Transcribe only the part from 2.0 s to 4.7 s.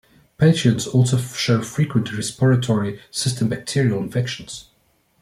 respiratory system bacterial infections.